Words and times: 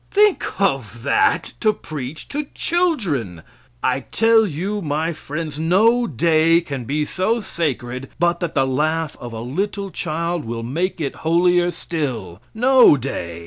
Think 0.09 0.59
of 0.59 1.03
that 1.03 1.53
to 1.59 1.73
preach 1.73 2.27
to 2.29 2.47
children! 2.55 3.43
I 3.83 3.99
tell 3.99 4.47
you, 4.47 4.81
my 4.81 5.13
friends, 5.13 5.59
no 5.59 6.07
day 6.07 6.59
can 6.61 6.85
be 6.85 7.05
so 7.05 7.39
sacred 7.39 8.09
but 8.17 8.39
that 8.39 8.55
the 8.55 8.65
laugh 8.65 9.15
of 9.21 9.31
a 9.31 9.41
little 9.41 9.91
child 9.91 10.43
will 10.43 10.63
make 10.63 10.99
it 10.99 11.17
holier 11.17 11.69
still 11.69 12.41
no 12.55 12.97
day! 12.97 13.39